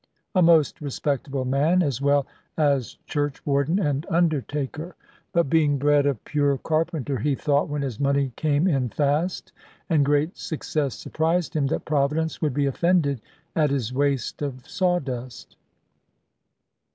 A 0.33 0.41
most 0.41 0.81
respectable 0.81 1.45
man, 1.45 1.83
as 1.83 2.01
well 2.01 2.25
as 2.57 2.97
churchwarden 3.05 3.77
and 3.77 4.07
undertaker; 4.09 4.95
but 5.31 5.47
being 5.47 5.77
bred 5.77 6.07
a 6.07 6.15
pure 6.15 6.57
carpenter, 6.57 7.19
he 7.19 7.35
thought 7.35 7.69
(when 7.69 7.83
his 7.83 7.99
money 7.99 8.31
came 8.35 8.67
in 8.67 8.89
fast, 8.89 9.51
and 9.91 10.03
great 10.03 10.35
success 10.35 10.95
surprised 10.95 11.55
him) 11.55 11.67
that 11.67 11.85
Providence 11.85 12.41
would 12.41 12.55
be 12.55 12.65
offended 12.65 13.21
at 13.55 13.69
his 13.69 13.93
waste 13.93 14.41
of 14.41 14.67
sawdust. 14.67 15.55